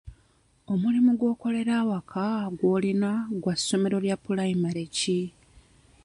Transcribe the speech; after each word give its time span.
Omulimu 0.73 1.11
gw'okukolera 1.19 1.73
awaka 1.81 2.25
gw'olina 2.57 3.11
gwa 3.41 3.53
ssomero 3.59 3.97
lya 4.05 4.15
pulayimale 4.23 4.83
ki? 4.97 5.19